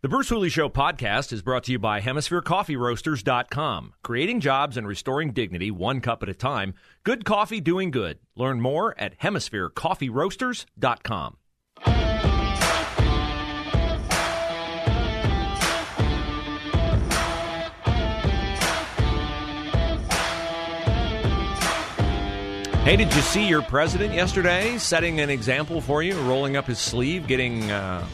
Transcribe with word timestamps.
The 0.00 0.08
Bruce 0.08 0.28
Hooley 0.28 0.48
Show 0.48 0.68
podcast 0.68 1.32
is 1.32 1.42
brought 1.42 1.64
to 1.64 1.72
you 1.72 1.78
by 1.80 2.00
HemisphereCoffeeRoasters.com. 2.00 3.94
Creating 4.04 4.38
jobs 4.38 4.76
and 4.76 4.86
restoring 4.86 5.32
dignity 5.32 5.72
one 5.72 6.00
cup 6.00 6.22
at 6.22 6.28
a 6.28 6.34
time. 6.34 6.74
Good 7.02 7.24
coffee 7.24 7.60
doing 7.60 7.90
good. 7.90 8.20
Learn 8.36 8.60
more 8.60 8.94
at 8.96 9.18
HemisphereCoffeeRoasters.com. 9.18 11.36
Hey, 22.84 22.94
did 22.94 23.12
you 23.12 23.22
see 23.22 23.48
your 23.48 23.62
president 23.62 24.14
yesterday 24.14 24.78
setting 24.78 25.18
an 25.18 25.28
example 25.28 25.80
for 25.80 26.04
you, 26.04 26.16
rolling 26.20 26.56
up 26.56 26.66
his 26.66 26.78
sleeve, 26.78 27.26
getting 27.26 27.68
uh, 27.72 28.06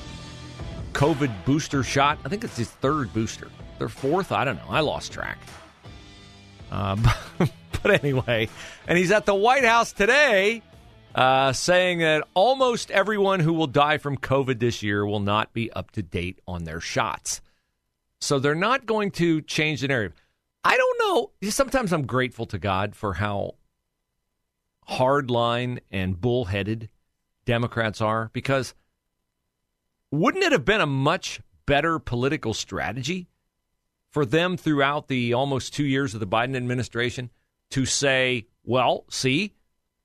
COVID 0.94 1.32
booster 1.44 1.82
shot? 1.82 2.18
I 2.24 2.28
think 2.28 2.44
it's 2.44 2.56
his 2.56 2.70
third 2.70 3.12
booster. 3.12 3.50
Their 3.78 3.88
fourth? 3.88 4.32
I 4.32 4.44
don't 4.44 4.56
know. 4.56 4.68
I 4.68 4.80
lost 4.80 5.12
track. 5.12 5.38
Uh, 6.70 6.96
but 7.82 8.02
anyway, 8.02 8.48
and 8.86 8.96
he's 8.96 9.10
at 9.10 9.26
the 9.26 9.34
White 9.34 9.64
House 9.64 9.92
today 9.92 10.62
uh, 11.14 11.52
saying 11.52 11.98
that 11.98 12.26
almost 12.34 12.90
everyone 12.90 13.40
who 13.40 13.52
will 13.52 13.66
die 13.66 13.98
from 13.98 14.16
COVID 14.16 14.58
this 14.58 14.82
year 14.82 15.04
will 15.04 15.20
not 15.20 15.52
be 15.52 15.70
up 15.72 15.90
to 15.92 16.02
date 16.02 16.40
on 16.46 16.64
their 16.64 16.80
shots. 16.80 17.40
So 18.20 18.38
they're 18.38 18.54
not 18.54 18.86
going 18.86 19.10
to 19.12 19.42
change 19.42 19.82
the 19.82 19.88
narrative. 19.88 20.14
I 20.64 20.76
don't 20.76 20.98
know. 21.42 21.50
Sometimes 21.50 21.92
I'm 21.92 22.06
grateful 22.06 22.46
to 22.46 22.58
God 22.58 22.96
for 22.96 23.14
how 23.14 23.56
hardline 24.88 25.80
and 25.90 26.20
bullheaded 26.20 26.88
Democrats 27.44 28.00
are 28.00 28.30
because 28.32 28.74
wouldn't 30.18 30.44
it 30.44 30.52
have 30.52 30.64
been 30.64 30.80
a 30.80 30.86
much 30.86 31.40
better 31.66 31.98
political 31.98 32.54
strategy 32.54 33.28
for 34.10 34.24
them 34.24 34.56
throughout 34.56 35.08
the 35.08 35.34
almost 35.34 35.74
two 35.74 35.84
years 35.84 36.14
of 36.14 36.20
the 36.20 36.26
Biden 36.26 36.56
administration 36.56 37.30
to 37.70 37.84
say, 37.84 38.46
well, 38.64 39.04
see, 39.10 39.52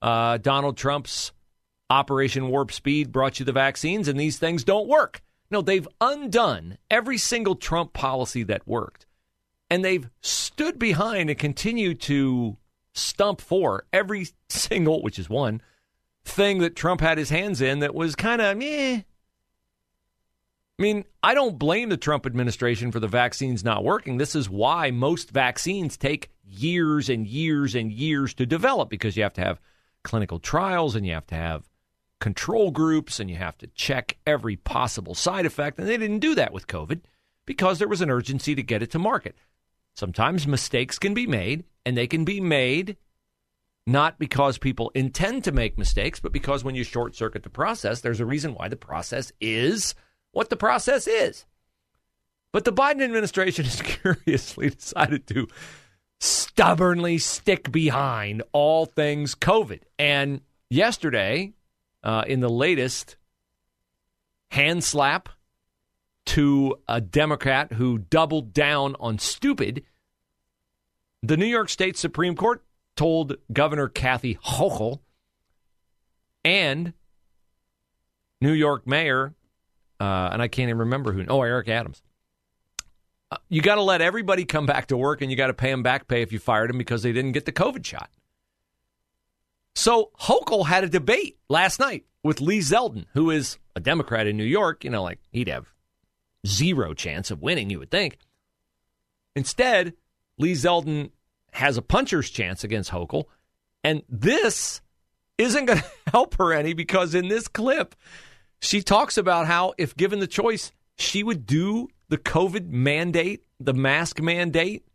uh, 0.01 0.38
Donald 0.38 0.77
Trump's 0.77 1.31
Operation 1.89 2.49
Warp 2.49 2.71
Speed 2.71 3.11
brought 3.11 3.39
you 3.39 3.45
the 3.45 3.51
vaccines 3.51 4.07
and 4.07 4.19
these 4.19 4.38
things 4.38 4.63
don't 4.63 4.88
work? 4.88 5.21
No, 5.51 5.61
they've 5.61 5.88
undone 5.99 6.77
every 6.89 7.17
single 7.17 7.55
Trump 7.55 7.94
policy 7.94 8.44
that 8.44 8.67
worked. 8.67 9.05
And 9.69 9.83
they've 9.83 10.09
stood 10.21 10.79
behind 10.79 11.29
and 11.29 11.38
continue 11.38 11.94
to 11.95 12.57
stump 12.94 13.41
for 13.41 13.85
every 13.94 14.27
single, 14.49 15.01
which 15.01 15.19
is 15.19 15.29
one 15.29 15.61
thing 16.23 16.59
that 16.59 16.75
Trump 16.75 17.01
had 17.01 17.17
his 17.17 17.29
hands 17.29 17.61
in 17.61 17.79
that 17.79 17.95
was 17.95 18.16
kind 18.16 18.41
of 18.41 18.57
meh. 18.57 19.01
I 20.80 20.81
mean, 20.81 21.03
I 21.22 21.33
don't 21.33 21.59
blame 21.59 21.89
the 21.89 21.97
Trump 21.97 22.25
administration 22.25 22.94
for 22.94 23.02
the 23.02 23.08
vaccines 23.08 23.66
not 23.66 23.83
working. 23.83 24.17
This 24.17 24.33
is 24.33 24.49
why 24.49 24.91
most 24.91 25.30
vaccines 25.30 25.97
take 25.97 26.31
years 26.45 27.09
and 27.09 27.27
years 27.27 27.75
and 27.75 27.91
years 27.91 28.33
to 28.35 28.45
develop 28.45 28.89
because 28.89 29.17
you 29.17 29.23
have 29.23 29.34
to 29.34 29.41
have 29.41 29.59
clinical 30.06 30.40
trials 30.40 30.95
and 30.95 31.06
you 31.06 31.13
have 31.13 31.28
to 31.28 31.35
have 31.35 31.69
control 32.22 32.72
groups 32.72 33.19
and 33.19 33.29
you 33.29 33.35
have 33.35 33.57
to 33.57 33.67
check 33.67 34.17
every 34.25 34.56
possible 34.56 35.13
side 35.13 35.45
effect. 35.45 35.79
And 35.79 35.88
they 35.88 35.97
didn't 35.97 36.19
do 36.19 36.34
that 36.35 36.53
with 36.53 36.67
COVID 36.67 37.01
because 37.46 37.78
there 37.78 37.90
was 37.90 38.00
an 38.00 38.09
urgency 38.09 38.56
to 38.56 38.63
get 38.63 38.81
it 38.81 38.91
to 38.91 39.00
market. 39.00 39.35
Sometimes 39.96 40.47
mistakes 40.47 40.97
can 40.97 41.13
be 41.13 41.28
made, 41.28 41.66
and 41.85 41.97
they 41.97 42.07
can 42.07 42.23
be 42.23 42.40
made 42.40 42.96
not 43.85 44.17
because 44.17 44.57
people 44.57 44.91
intend 44.96 45.44
to 45.44 45.51
make 45.51 45.78
mistakes, 45.78 46.22
but 46.22 46.31
because 46.31 46.63
when 46.63 46.75
you 46.75 46.85
short 46.85 47.16
circuit 47.16 47.44
the 47.44 47.50
process, 47.50 48.00
there's 48.00 48.22
a 48.22 48.25
reason 48.25 48.53
why 48.53 48.69
the 48.69 48.78
process 48.78 49.34
is 49.41 49.94
what 50.31 50.50
the 50.50 50.56
process 50.56 51.07
is. 51.07 51.45
But 52.51 52.66
the 52.66 52.73
Biden 52.73 53.03
administration 53.03 53.66
has 53.66 53.81
curiously 53.84 54.69
decided 54.69 55.28
to 55.28 55.47
stubbornly 56.19 57.17
stick 57.17 57.72
behind 57.72 58.44
all 58.51 58.85
things 58.85 59.35
COVID. 59.35 59.81
And 59.97 60.41
yesterday, 60.69 61.53
uh, 62.03 62.23
in 62.28 62.40
the 62.40 62.50
latest 62.50 63.16
hand 64.51 64.84
slap 64.84 65.29
to 66.25 66.75
a 66.88 67.01
Democrat 67.01 67.73
who 67.73 68.00
doubled 68.00 68.53
down 68.53 68.96
on 69.00 69.19
stupid, 69.19 69.84
the 71.23 71.38
New 71.38 71.46
York 71.46 71.69
State 71.69 71.97
Supreme 71.97 72.35
Court 72.35 72.63
told 72.96 73.35
Governor 73.51 73.88
Kathy 73.88 74.35
Hochul 74.35 75.00
and 76.44 76.94
New 78.41 78.53
York 78.53 78.88
Mayor, 78.88 79.34
uh, 79.99 80.29
and 80.31 80.41
I 80.41 80.47
can't 80.47 80.69
even 80.69 80.79
remember 80.79 81.11
who, 81.11 81.25
oh, 81.27 81.41
Eric 81.41 81.69
Adams. 81.69 82.01
Uh, 83.31 83.37
you 83.49 83.61
got 83.61 83.75
to 83.75 83.81
let 83.81 84.01
everybody 84.01 84.45
come 84.45 84.65
back 84.65 84.87
to 84.87 84.97
work 84.97 85.21
and 85.21 85.29
you 85.29 85.37
got 85.37 85.47
to 85.47 85.53
pay 85.53 85.69
them 85.69 85.83
back 85.83 86.07
pay 86.07 86.21
if 86.21 86.31
you 86.31 86.39
fired 86.39 86.69
them 86.69 86.77
because 86.77 87.03
they 87.03 87.11
didn't 87.11 87.33
get 87.33 87.45
the 87.45 87.51
COVID 87.51 87.85
shot. 87.85 88.09
So 89.75 90.11
Hochul 90.19 90.65
had 90.65 90.83
a 90.83 90.89
debate 90.89 91.37
last 91.47 91.79
night 91.79 92.05
with 92.23 92.41
Lee 92.41 92.59
Zeldin, 92.59 93.05
who 93.13 93.29
is 93.29 93.57
a 93.75 93.79
Democrat 93.79 94.27
in 94.27 94.35
New 94.35 94.43
York. 94.43 94.83
You 94.83 94.89
know, 94.89 95.03
like 95.03 95.19
he'd 95.31 95.47
have 95.47 95.67
zero 96.45 96.93
chance 96.93 97.31
of 97.31 97.41
winning, 97.41 97.69
you 97.69 97.79
would 97.79 97.91
think. 97.91 98.17
Instead, 99.35 99.93
Lee 100.37 100.53
Zeldin 100.53 101.11
has 101.53 101.77
a 101.77 101.81
puncher's 101.81 102.29
chance 102.29 102.63
against 102.63 102.91
Hochul. 102.91 103.25
And 103.83 104.03
this 104.09 104.81
isn't 105.37 105.66
going 105.66 105.79
to 106.05 106.11
help 106.11 106.35
her 106.35 106.53
any 106.53 106.73
because 106.73 107.16
in 107.16 107.27
this 107.27 107.47
clip, 107.47 107.95
she 108.59 108.81
talks 108.81 109.18
about 109.18 109.47
how, 109.47 109.74
if 109.78 109.96
given 109.96 110.20
the 110.20 110.28
choice, 110.28 110.72
she 110.97 111.24
would 111.24 111.46
do 111.46 111.88
the 112.09 112.18
COVID 112.18 112.70
mandate, 112.70 113.44
the 113.59 113.74
mask 113.74 114.22
mandate, 114.22 114.86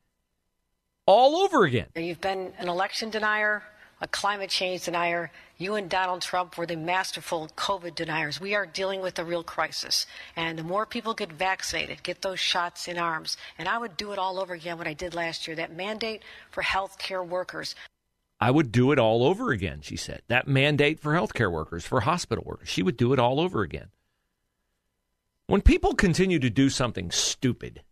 all 1.07 1.37
over 1.37 1.65
again. 1.65 1.87
You've 1.97 2.21
been 2.21 2.53
an 2.59 2.69
election 2.69 3.11
denier, 3.11 3.63
a 4.01 4.09
climate 4.09 4.51
change 4.51 4.85
denier. 4.85 5.31
You 5.57 5.75
and 5.75 5.89
Donald 5.89 6.23
Trump 6.23 6.59
were 6.59 6.67
the 6.67 6.77
masterful 6.77 7.49
COVID 7.57 7.95
deniers. 7.95 8.41
We 8.41 8.55
are 8.55 8.67
dealing 8.67 9.01
with 9.01 9.19
a 9.19 9.25
real 9.25 9.45
crisis. 9.45 10.07
And 10.35 10.59
the 10.59 10.65
more 10.65 10.85
people 10.85 11.15
get 11.15 11.33
vaccinated, 11.33 12.03
get 12.03 12.23
those 12.23 12.41
shots 12.41 12.89
in 12.89 12.99
arms, 12.99 13.37
and 13.59 13.69
I 13.69 13.79
would 13.79 13.97
do 13.97 14.13
it 14.13 14.19
all 14.19 14.41
over 14.41 14.55
again 14.55 14.79
what 14.79 14.87
I 14.87 14.95
did 14.95 15.15
last 15.15 15.47
year 15.47 15.57
that 15.57 15.75
mandate 15.75 16.23
for 16.51 16.63
health 16.63 16.99
care 16.99 17.23
workers. 17.23 17.75
I 18.45 18.51
would 18.51 18.73
do 18.73 18.93
it 18.93 18.99
all 18.99 19.25
over 19.25 19.53
again, 19.53 19.81
she 19.81 19.97
said. 19.97 20.21
That 20.29 20.47
mandate 20.47 21.01
for 21.01 21.15
healthcare 21.15 21.51
workers, 21.51 21.87
for 21.87 22.01
hospital 22.01 22.45
workers, 22.47 22.69
she 22.69 22.83
would 22.83 22.99
do 22.99 23.15
it 23.15 23.19
all 23.19 23.41
over 23.41 23.63
again. 23.63 23.89
When 25.47 25.63
people 25.63 25.95
continue 25.95 26.39
to 26.39 26.51
do 26.51 26.69
something 26.69 27.11
stupid, 27.11 27.85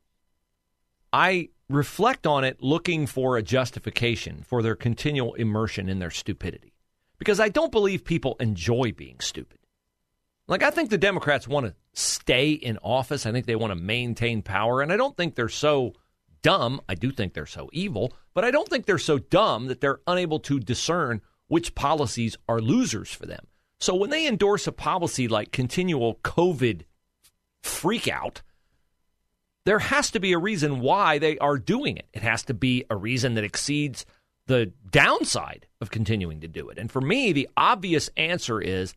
I 1.11 1.49
reflect 1.71 2.27
on 2.27 2.45
it 2.45 2.63
looking 2.63 3.07
for 3.07 3.39
a 3.39 3.43
justification 3.43 4.45
for 4.47 4.63
their 4.63 4.75
continual 4.77 5.33
immersion 5.33 5.89
in 5.89 6.01
their 6.01 6.11
stupidity. 6.11 6.75
Because 7.19 7.41
I 7.41 7.49
don't 7.49 7.73
believe 7.73 8.05
people 8.05 8.37
enjoy 8.39 8.93
being 8.93 9.21
stupid. 9.21 9.59
Like, 10.49 10.63
I 10.63 10.71
think 10.71 10.91
the 10.91 10.99
Democrats 10.99 11.49
want 11.49 11.65
to 11.65 11.75
stay 11.95 12.51
in 12.51 12.77
office. 12.83 13.25
I 13.25 13.33
think 13.33 13.47
they 13.47 13.57
want 13.57 13.71
to 13.71 13.83
maintain 13.83 14.43
power. 14.43 14.83
And 14.83 14.93
I 14.93 14.99
don't 14.99 15.17
think 15.17 15.35
they're 15.35 15.49
so 15.49 15.95
dumb. 16.43 16.81
I 16.89 16.95
do 16.95 17.11
think 17.11 17.35
they're 17.35 17.47
so 17.47 17.71
evil, 17.73 18.13
but 18.35 18.45
I 18.45 18.51
don't 18.51 18.69
think 18.69 18.87
they're 18.87 18.99
so 18.99 19.19
dumb 19.19 19.67
that 19.67 19.81
they're 19.81 20.01
unable 20.07 20.41
to 20.41 20.61
discern 20.61 21.21
which 21.49 21.75
policies 21.75 22.37
are 22.49 22.61
losers 22.61 23.13
for 23.13 23.27
them. 23.27 23.47
So 23.81 23.95
when 23.95 24.11
they 24.11 24.27
endorse 24.27 24.67
a 24.67 24.73
policy 24.73 25.29
like 25.29 25.51
continual 25.51 26.17
COVID 26.23 26.83
freakout, 27.63 28.43
there 29.65 29.81
has 29.81 30.11
to 30.13 30.21
be 30.21 30.33
a 30.33 30.39
reason 30.39 30.81
why 30.81 31.19
they 31.19 31.39
are 31.39 31.59
doing 31.59 31.97
it. 31.97 32.09
It 32.13 32.23
has 32.23 32.43
to 32.45 32.55
be 32.55 32.85
a 32.91 32.97
reason 32.97 33.35
that 33.35 33.45
exceeds 33.45 34.05
the 34.47 34.73
downside 34.91 35.67
of 35.81 35.91
continuing 35.91 36.41
to 36.41 36.49
do 36.49 36.69
it. 36.69 36.79
And 36.79 36.91
for 36.91 37.01
me, 37.01 37.33
the 37.33 37.49
obvious 37.57 38.11
answer 38.17 38.61
is 38.61 38.95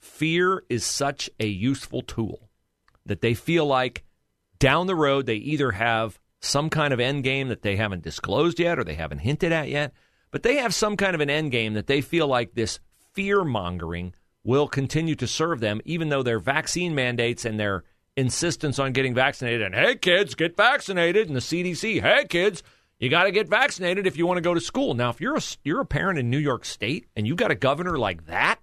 fear 0.00 0.64
is 0.68 0.84
such 0.84 1.30
a 1.38 1.46
useful 1.46 2.02
tool 2.02 2.48
that 3.06 3.20
they 3.20 3.34
feel 3.34 3.66
like 3.66 4.04
down 4.58 4.86
the 4.86 4.96
road 4.96 5.26
they 5.26 5.36
either 5.36 5.72
have 5.72 6.18
some 6.40 6.70
kind 6.70 6.92
of 6.92 7.00
end 7.00 7.24
game 7.24 7.48
that 7.48 7.62
they 7.62 7.76
haven't 7.76 8.02
disclosed 8.02 8.60
yet 8.60 8.78
or 8.78 8.84
they 8.84 8.94
haven't 8.94 9.18
hinted 9.18 9.52
at 9.52 9.68
yet, 9.68 9.92
but 10.30 10.42
they 10.42 10.56
have 10.56 10.74
some 10.74 10.96
kind 10.96 11.14
of 11.14 11.20
an 11.20 11.30
end 11.30 11.50
game 11.50 11.74
that 11.74 11.86
they 11.86 12.00
feel 12.00 12.26
like 12.26 12.54
this 12.54 12.80
fear 13.12 13.44
mongering 13.44 14.14
will 14.44 14.68
continue 14.68 15.14
to 15.16 15.26
serve 15.26 15.60
them, 15.60 15.80
even 15.84 16.08
though 16.08 16.22
their 16.22 16.38
vaccine 16.38 16.94
mandates 16.94 17.44
and 17.44 17.58
their 17.58 17.84
insistence 18.18 18.80
on 18.80 18.92
getting 18.92 19.14
vaccinated 19.14 19.62
and 19.62 19.76
hey 19.76 19.94
kids 19.94 20.34
get 20.34 20.56
vaccinated 20.56 21.28
and 21.28 21.36
the 21.36 21.40
CDC 21.40 22.02
hey 22.02 22.24
kids 22.28 22.64
you 22.98 23.08
got 23.08 23.24
to 23.24 23.30
get 23.30 23.46
vaccinated 23.46 24.08
if 24.08 24.16
you 24.16 24.26
want 24.26 24.38
to 24.38 24.42
go 24.42 24.54
to 24.54 24.60
school. 24.60 24.94
Now 24.94 25.10
if 25.10 25.20
you're 25.20 25.36
a 25.36 25.42
you're 25.62 25.80
a 25.80 25.86
parent 25.86 26.18
in 26.18 26.28
New 26.28 26.38
York 26.38 26.64
state 26.64 27.06
and 27.14 27.28
you've 27.28 27.36
got 27.36 27.52
a 27.52 27.54
governor 27.54 27.96
like 27.96 28.26
that 28.26 28.58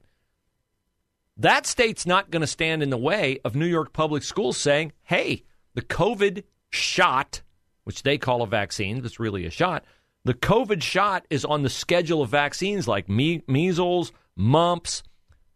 that 1.38 1.66
state's 1.66 2.06
not 2.06 2.32
going 2.32 2.42
to 2.42 2.48
stand 2.48 2.84
in 2.84 2.90
the 2.90 2.98
way 2.98 3.40
of 3.46 3.56
New 3.56 3.66
York 3.66 3.94
public 3.94 4.24
schools 4.24 4.58
saying 4.58 4.92
hey 5.04 5.44
the 5.74 5.82
covid 5.82 6.44
shot 6.70 7.42
which 7.86 8.04
they 8.04 8.18
call 8.18 8.42
a 8.42 8.48
vaccine 8.48 8.98
but 8.98 9.06
it's 9.06 9.20
really 9.20 9.46
a 9.46 9.50
shot 9.50 9.84
the 10.26 10.34
covid 10.34 10.84
shot 10.84 11.26
is 11.30 11.46
on 11.46 11.64
the 11.64 11.70
schedule 11.70 12.22
of 12.22 12.30
vaccines 12.30 12.88
like 12.88 13.08
me- 13.10 13.42
measles 13.48 14.12
mumps 14.36 15.02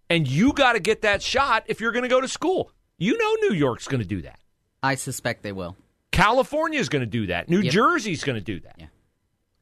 and 0.10 0.28
you 0.28 0.54
got 0.54 0.74
to 0.74 0.80
get 0.80 1.04
that 1.04 1.22
shot 1.22 1.64
if 1.68 1.80
you're 1.80 1.92
going 1.92 2.04
to 2.04 2.10
go 2.10 2.20
to 2.22 2.28
school. 2.28 2.72
You 2.98 3.18
know 3.18 3.48
New 3.48 3.56
York's 3.56 3.88
going 3.88 4.02
to 4.02 4.08
do 4.08 4.24
that. 4.24 4.40
I 4.82 4.96
suspect 4.96 5.44
they 5.44 5.52
will. 5.52 5.76
California's 6.12 6.90
going 6.90 7.02
to 7.02 7.06
do 7.06 7.28
that. 7.28 7.48
New 7.50 7.62
Yep. 7.62 7.72
Jersey's 7.72 8.24
going 8.24 8.38
to 8.38 8.44
do 8.44 8.60
that. 8.62 8.76
Yeah. 8.78 8.88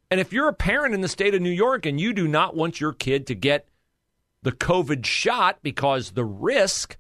And 0.10 0.20
if 0.22 0.32
you're 0.32 0.48
a 0.48 0.54
parent 0.54 0.94
in 0.96 1.02
the 1.02 1.10
state 1.10 1.36
of 1.36 1.42
New 1.42 1.52
York 1.52 1.86
and 1.86 2.00
you 2.00 2.14
do 2.14 2.28
not 2.28 2.56
want 2.56 2.80
your 2.80 2.94
kid 2.94 3.28
to 3.28 3.36
get 3.36 3.68
the 4.42 4.54
COVID 4.54 5.06
shot 5.06 5.60
because 5.62 6.12
the 6.12 6.24
risk 6.24 6.98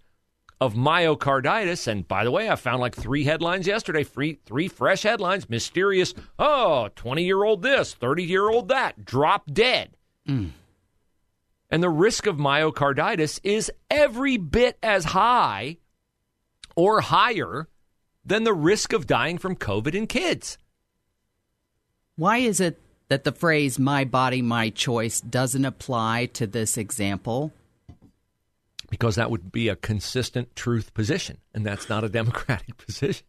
of 0.59 0.73
myocarditis, 0.73 1.87
and 1.87 2.07
by 2.07 2.23
the 2.23 2.31
way, 2.31 2.49
I 2.49 2.55
found 2.55 2.81
like 2.81 2.95
three 2.95 3.23
headlines 3.23 3.67
yesterday, 3.67 4.03
free, 4.03 4.39
three 4.45 4.67
fresh 4.67 5.03
headlines, 5.03 5.49
mysterious, 5.49 6.13
oh, 6.39 6.89
20 6.95 7.23
year 7.23 7.43
old 7.43 7.61
this, 7.61 7.93
30 7.93 8.23
year 8.23 8.49
old 8.49 8.69
that, 8.69 9.05
drop 9.05 9.51
dead. 9.51 9.91
Hmm. 10.25 10.47
And 11.69 11.83
the 11.83 11.89
risk 11.89 12.25
of 12.25 12.37
myocarditis 12.37 13.39
is 13.43 13.71
every 13.91 14.37
bit 14.37 14.77
as 14.81 15.05
high 15.05 15.77
or 16.75 17.01
higher 17.01 17.67
than 18.25 18.43
the 18.43 18.53
risk 18.53 18.93
of 18.93 19.05
dying 19.05 19.37
from 19.37 19.55
COVID 19.55 19.93
in 19.93 20.07
kids. 20.07 20.57
Why 22.15 22.37
is 22.39 22.59
it 22.59 22.79
that 23.09 23.25
the 23.25 23.31
phrase 23.31 23.77
my 23.77 24.05
body, 24.05 24.41
my 24.41 24.69
choice 24.69 25.21
doesn't 25.21 25.65
apply 25.65 26.27
to 26.33 26.47
this 26.47 26.77
example? 26.77 27.53
Because 28.89 29.15
that 29.15 29.31
would 29.31 29.51
be 29.51 29.69
a 29.69 29.75
consistent 29.75 30.55
truth 30.55 30.93
position, 30.93 31.37
and 31.53 31.65
that's 31.65 31.89
not 31.89 32.03
a 32.03 32.09
democratic 32.19 32.77
position. 32.77 33.25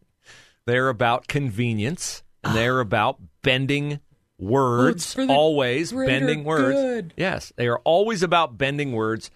They're 0.65 0.89
about 0.89 1.27
convenience, 1.27 2.23
and 2.43 2.55
they're 2.55 2.79
ah. 2.79 2.81
about 2.81 3.19
bending 3.41 3.99
words, 4.37 5.13
the 5.13 5.27
always 5.27 5.91
bending 5.91 6.43
words. 6.43 6.75
good. 6.75 7.13
Yes, 7.17 7.51
they 7.55 7.67
are 7.67 7.79
always 7.79 8.23
about 8.23 8.57
bending 8.57 8.93
words 8.93 9.31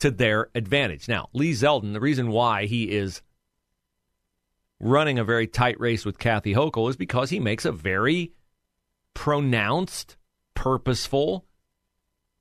to 0.00 0.10
their 0.10 0.48
advantage. 0.54 1.08
Now, 1.08 1.28
Lee 1.32 1.52
Zeldin, 1.52 1.92
the 1.92 2.00
reason 2.00 2.28
why 2.28 2.66
he 2.66 2.90
is 2.90 3.22
running 4.80 5.18
a 5.18 5.24
very 5.24 5.46
tight 5.46 5.80
race 5.80 6.04
with 6.04 6.18
Kathy 6.18 6.54
Hochul 6.54 6.90
is 6.90 6.96
because 6.96 7.30
he 7.30 7.40
makes 7.40 7.64
a 7.64 7.72
very 7.72 8.32
pronounced, 9.14 10.16
purposeful, 10.54 11.46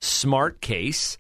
smart 0.02 0.62
case 0.62 1.18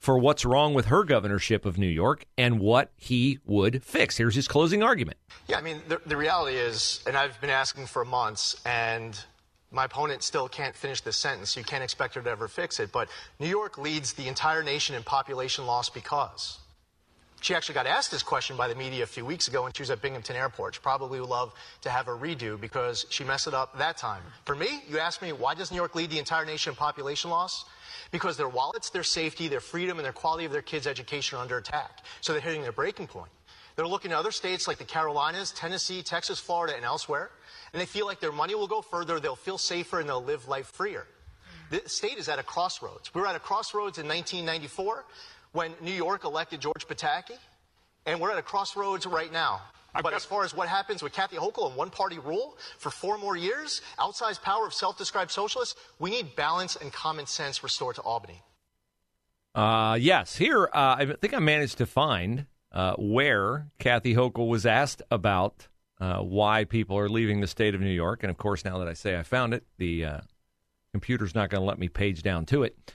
for 0.00 0.18
what's 0.18 0.44
wrong 0.44 0.72
with 0.72 0.86
her 0.86 1.04
governorship 1.04 1.66
of 1.66 1.78
New 1.78 1.86
York 1.86 2.24
and 2.38 2.58
what 2.58 2.90
he 2.96 3.38
would 3.44 3.84
fix. 3.84 4.16
Here's 4.16 4.34
his 4.34 4.48
closing 4.48 4.82
argument. 4.82 5.18
Yeah, 5.46 5.58
I 5.58 5.60
mean, 5.60 5.82
the, 5.88 6.00
the 6.06 6.16
reality 6.16 6.56
is, 6.56 7.04
and 7.06 7.16
I've 7.16 7.38
been 7.40 7.50
asking 7.50 7.86
for 7.86 8.04
months, 8.04 8.60
and 8.64 9.22
my 9.70 9.84
opponent 9.84 10.22
still 10.22 10.48
can't 10.48 10.74
finish 10.74 11.02
this 11.02 11.18
sentence. 11.18 11.54
You 11.56 11.64
can't 11.64 11.84
expect 11.84 12.14
her 12.14 12.22
to 12.22 12.30
ever 12.30 12.48
fix 12.48 12.80
it. 12.80 12.90
But 12.92 13.08
New 13.38 13.48
York 13.48 13.76
leads 13.76 14.14
the 14.14 14.26
entire 14.26 14.62
nation 14.62 14.96
in 14.96 15.02
population 15.02 15.66
loss 15.66 15.90
because. 15.90 16.59
She 17.40 17.54
actually 17.54 17.74
got 17.74 17.86
asked 17.86 18.10
this 18.10 18.22
question 18.22 18.56
by 18.56 18.68
the 18.68 18.74
media 18.74 19.02
a 19.02 19.06
few 19.06 19.24
weeks 19.24 19.48
ago 19.48 19.62
when 19.62 19.72
she 19.72 19.80
was 19.80 19.90
at 19.90 20.02
Binghamton 20.02 20.36
Airport. 20.36 20.74
She 20.74 20.80
probably 20.80 21.20
would 21.20 21.28
love 21.30 21.54
to 21.80 21.90
have 21.90 22.04
her 22.04 22.14
redo 22.14 22.60
because 22.60 23.06
she 23.08 23.24
messed 23.24 23.46
it 23.46 23.54
up 23.54 23.78
that 23.78 23.96
time. 23.96 24.22
For 24.44 24.54
me, 24.54 24.82
you 24.88 24.98
asked 24.98 25.22
me, 25.22 25.32
why 25.32 25.54
does 25.54 25.70
New 25.70 25.78
York 25.78 25.94
lead 25.94 26.10
the 26.10 26.18
entire 26.18 26.44
nation 26.44 26.72
in 26.72 26.76
population 26.76 27.30
loss? 27.30 27.64
Because 28.10 28.36
their 28.36 28.48
wallets, 28.48 28.90
their 28.90 29.02
safety, 29.02 29.48
their 29.48 29.60
freedom, 29.60 29.98
and 29.98 30.04
their 30.04 30.12
quality 30.12 30.44
of 30.44 30.52
their 30.52 30.60
kids' 30.60 30.86
education 30.86 31.38
are 31.38 31.40
under 31.40 31.56
attack. 31.56 32.04
So 32.20 32.32
they're 32.32 32.42
hitting 32.42 32.62
their 32.62 32.72
breaking 32.72 33.06
point. 33.06 33.30
They're 33.74 33.86
looking 33.86 34.10
to 34.10 34.18
other 34.18 34.32
states 34.32 34.68
like 34.68 34.76
the 34.76 34.84
Carolinas, 34.84 35.52
Tennessee, 35.52 36.02
Texas, 36.02 36.38
Florida, 36.38 36.76
and 36.76 36.84
elsewhere, 36.84 37.30
and 37.72 37.80
they 37.80 37.86
feel 37.86 38.04
like 38.04 38.20
their 38.20 38.32
money 38.32 38.54
will 38.54 38.68
go 38.68 38.82
further, 38.82 39.18
they'll 39.18 39.36
feel 39.36 39.56
safer, 39.56 40.00
and 40.00 40.08
they'll 40.08 40.22
live 40.22 40.46
life 40.48 40.66
freer. 40.66 41.06
The 41.70 41.80
state 41.86 42.18
is 42.18 42.28
at 42.28 42.38
a 42.38 42.42
crossroads. 42.42 43.14
We 43.14 43.20
were 43.20 43.28
at 43.28 43.36
a 43.36 43.40
crossroads 43.40 43.96
in 43.96 44.06
1994 44.06 45.06
when 45.52 45.74
New 45.80 45.92
York 45.92 46.24
elected 46.24 46.60
George 46.60 46.86
Pataki, 46.86 47.36
and 48.06 48.20
we're 48.20 48.30
at 48.30 48.38
a 48.38 48.42
crossroads 48.42 49.06
right 49.06 49.32
now. 49.32 49.60
But 50.02 50.14
as 50.14 50.24
far 50.24 50.44
as 50.44 50.54
what 50.54 50.68
happens 50.68 51.02
with 51.02 51.12
Kathy 51.12 51.36
Hochul 51.36 51.66
and 51.66 51.76
one 51.76 51.90
party 51.90 52.18
rule 52.18 52.56
for 52.78 52.90
four 52.90 53.18
more 53.18 53.36
years, 53.36 53.82
outsized 53.98 54.40
power 54.42 54.66
of 54.66 54.72
self 54.72 54.96
described 54.96 55.30
socialists, 55.30 55.74
we 55.98 56.10
need 56.10 56.36
balance 56.36 56.76
and 56.76 56.92
common 56.92 57.26
sense 57.26 57.62
restored 57.62 57.96
to 57.96 58.02
Albany. 58.02 58.40
Uh, 59.54 59.98
yes, 60.00 60.36
here 60.36 60.70
uh, 60.72 60.96
I 60.98 61.06
think 61.20 61.34
I 61.34 61.40
managed 61.40 61.78
to 61.78 61.86
find 61.86 62.46
uh, 62.70 62.94
where 62.98 63.66
Kathy 63.80 64.14
Hochul 64.14 64.46
was 64.46 64.64
asked 64.64 65.02
about 65.10 65.66
uh, 66.00 66.18
why 66.18 66.64
people 66.64 66.96
are 66.96 67.08
leaving 67.08 67.40
the 67.40 67.48
state 67.48 67.74
of 67.74 67.80
New 67.80 67.90
York, 67.90 68.22
and 68.22 68.30
of 68.30 68.38
course, 68.38 68.64
now 68.64 68.78
that 68.78 68.86
I 68.86 68.94
say 68.94 69.18
I 69.18 69.24
found 69.24 69.54
it, 69.54 69.64
the 69.76 70.04
uh, 70.04 70.20
computer's 70.92 71.34
not 71.34 71.50
going 71.50 71.60
to 71.60 71.66
let 71.66 71.78
me 71.78 71.88
page 71.88 72.22
down 72.22 72.46
to 72.46 72.62
it. 72.62 72.94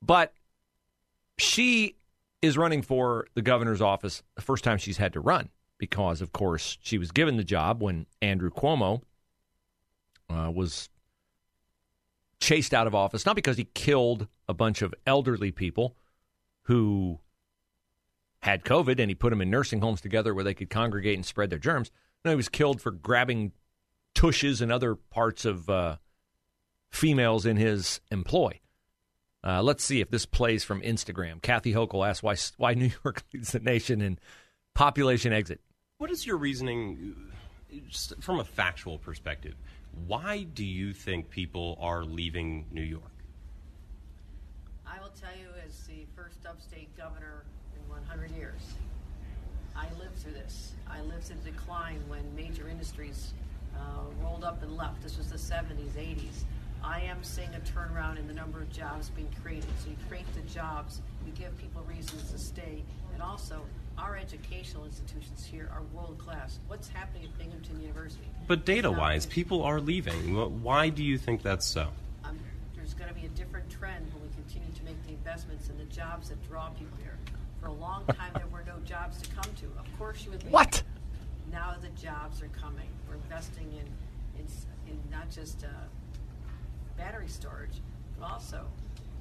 But 0.00 0.32
she 1.40 1.96
is 2.42 2.56
running 2.56 2.82
for 2.82 3.26
the 3.34 3.42
governor's 3.42 3.80
office 3.80 4.22
the 4.34 4.42
first 4.42 4.64
time 4.64 4.78
she's 4.78 4.96
had 4.96 5.12
to 5.12 5.20
run 5.20 5.50
because, 5.78 6.20
of 6.20 6.32
course, 6.32 6.78
she 6.80 6.98
was 6.98 7.10
given 7.10 7.36
the 7.36 7.44
job 7.44 7.82
when 7.82 8.06
Andrew 8.22 8.50
Cuomo 8.50 9.02
uh, 10.28 10.50
was 10.50 10.88
chased 12.38 12.72
out 12.72 12.86
of 12.86 12.94
office, 12.94 13.26
not 13.26 13.36
because 13.36 13.56
he 13.56 13.64
killed 13.74 14.26
a 14.48 14.54
bunch 14.54 14.82
of 14.82 14.94
elderly 15.06 15.50
people 15.50 15.96
who 16.62 17.18
had 18.42 18.64
COVID 18.64 18.98
and 18.98 19.10
he 19.10 19.14
put 19.14 19.30
them 19.30 19.42
in 19.42 19.50
nursing 19.50 19.80
homes 19.80 20.00
together 20.00 20.34
where 20.34 20.44
they 20.44 20.54
could 20.54 20.70
congregate 20.70 21.16
and 21.16 21.26
spread 21.26 21.50
their 21.50 21.58
germs. 21.58 21.90
No, 22.24 22.30
he 22.30 22.36
was 22.36 22.48
killed 22.48 22.80
for 22.80 22.90
grabbing 22.90 23.52
tushes 24.14 24.60
and 24.60 24.72
other 24.72 24.94
parts 24.94 25.44
of 25.44 25.68
uh, 25.68 25.96
females 26.90 27.44
in 27.46 27.56
his 27.56 28.00
employ. 28.10 28.60
Uh, 29.42 29.62
let's 29.62 29.82
see 29.82 30.00
if 30.00 30.10
this 30.10 30.26
plays 30.26 30.64
from 30.64 30.82
Instagram. 30.82 31.40
Kathy 31.40 31.72
Hochul 31.72 32.06
asks 32.06 32.22
why 32.22 32.36
why 32.58 32.74
New 32.74 32.90
York 33.04 33.22
leads 33.32 33.52
the 33.52 33.60
nation 33.60 34.00
in 34.00 34.18
population 34.74 35.32
exit. 35.32 35.60
What 35.98 36.10
is 36.10 36.26
your 36.26 36.36
reasoning 36.36 37.14
uh, 37.72 37.76
just 37.88 38.22
from 38.22 38.40
a 38.40 38.44
factual 38.44 38.98
perspective? 38.98 39.54
Why 40.06 40.42
do 40.42 40.64
you 40.64 40.92
think 40.92 41.30
people 41.30 41.76
are 41.80 42.04
leaving 42.04 42.66
New 42.70 42.82
York? 42.82 43.02
I 44.86 45.00
will 45.00 45.12
tell 45.20 45.36
you, 45.38 45.48
as 45.66 45.86
the 45.86 46.06
first 46.14 46.46
upstate 46.46 46.96
governor 46.96 47.44
in 47.74 47.88
100 47.88 48.30
years, 48.32 48.60
I 49.76 49.86
lived 49.98 50.16
through 50.18 50.32
this. 50.32 50.72
I 50.88 51.00
lived 51.02 51.24
through 51.24 51.38
the 51.44 51.50
decline 51.50 52.00
when 52.08 52.34
major 52.34 52.68
industries 52.68 53.32
uh, 53.76 53.80
rolled 54.22 54.44
up 54.44 54.62
and 54.62 54.76
left. 54.76 55.02
This 55.02 55.16
was 55.16 55.30
the 55.30 55.36
70s, 55.36 55.92
80s. 55.96 56.44
I 56.82 57.00
am 57.00 57.22
seeing 57.22 57.50
a 57.54 57.60
turnaround 57.60 58.18
in 58.18 58.26
the 58.26 58.34
number 58.34 58.60
of 58.60 58.70
jobs 58.70 59.10
being 59.10 59.28
created. 59.42 59.68
So 59.82 59.90
you 59.90 59.96
create 60.08 60.26
the 60.34 60.40
jobs, 60.42 61.00
you 61.26 61.32
give 61.32 61.56
people 61.58 61.82
reasons 61.82 62.30
to 62.32 62.38
stay, 62.38 62.82
and 63.12 63.22
also 63.22 63.60
our 63.98 64.16
educational 64.16 64.84
institutions 64.84 65.44
here 65.44 65.70
are 65.74 65.82
world 65.94 66.18
class. 66.18 66.58
What's 66.68 66.88
happening 66.88 67.24
at 67.24 67.38
Binghamton 67.38 67.80
University? 67.80 68.24
But 68.46 68.64
data 68.64 68.90
wise, 68.90 69.26
people 69.26 69.62
are 69.62 69.80
leaving. 69.80 70.62
Why 70.62 70.88
do 70.88 71.02
you 71.04 71.18
think 71.18 71.42
that's 71.42 71.66
so? 71.66 71.88
um, 72.24 72.38
there's 72.74 72.94
going 72.94 73.08
to 73.08 73.14
be 73.14 73.26
a 73.26 73.30
different 73.30 73.68
trend 73.70 74.06
when 74.14 74.22
we 74.22 74.28
continue 74.34 74.72
to 74.74 74.84
make 74.84 75.02
the 75.04 75.12
investments 75.12 75.68
in 75.68 75.76
the 75.76 75.84
jobs 75.84 76.30
that 76.30 76.42
draw 76.48 76.68
people 76.70 76.96
here. 77.02 77.18
For 77.60 77.66
a 77.66 77.72
long 77.72 78.06
time, 78.06 78.32
there 78.34 78.46
were 78.50 78.64
no 78.66 78.78
jobs 78.86 79.20
to 79.20 79.28
come 79.30 79.52
to. 79.60 79.66
Of 79.78 79.98
course, 79.98 80.24
you 80.24 80.30
would 80.30 80.42
leave. 80.44 80.52
What? 80.52 80.82
Now 81.52 81.74
the 81.80 81.88
jobs 82.00 82.40
are 82.42 82.48
coming. 82.48 82.88
We're 83.08 83.16
investing 83.16 83.70
in 83.72 83.86
in, 84.38 84.46
in 84.90 84.98
not 85.10 85.30
just 85.30 85.64
uh, 85.64 85.68
battery 87.00 87.28
storage, 87.28 87.80
but 88.18 88.30
also 88.30 88.60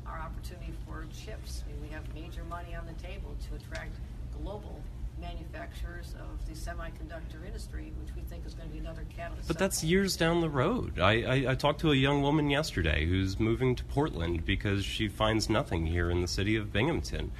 our 0.05 0.19
opportunity 0.19 0.73
for 0.85 1.05
chips. 1.25 1.63
I 1.65 1.71
mean, 1.71 1.81
we 1.81 1.87
have 1.89 2.03
major 2.13 2.43
money 2.43 2.75
on 2.75 2.85
the 2.85 2.93
table 3.01 3.35
to 3.47 3.55
attract 3.55 3.95
global 4.43 4.81
manufacturers 5.21 6.13
of 6.19 6.45
the 6.47 6.53
semiconductor 6.53 7.45
industry, 7.45 7.91
which 8.01 8.13
we 8.15 8.21
think 8.23 8.45
is 8.45 8.53
going 8.53 8.67
to 8.67 8.73
be 8.73 8.79
another 8.79 9.05
catalyst. 9.15 9.47
But 9.47 9.57
that's 9.57 9.83
years 9.83 10.17
down 10.17 10.41
the 10.41 10.49
road. 10.49 10.99
I, 10.99 11.11
I, 11.23 11.51
I 11.51 11.55
talked 11.55 11.79
to 11.81 11.91
a 11.91 11.95
young 11.95 12.21
woman 12.21 12.49
yesterday 12.49 13.05
who's 13.05 13.39
moving 13.39 13.75
to 13.75 13.83
Portland 13.85 14.45
because 14.45 14.83
she 14.83 15.07
finds 15.07 15.49
nothing 15.49 15.85
here 15.85 16.09
in 16.09 16.21
the 16.21 16.27
city 16.27 16.55
of 16.55 16.73
Binghamton. 16.73 17.31